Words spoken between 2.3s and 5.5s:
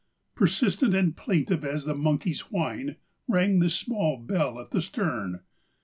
whine rang the small bell at the stern.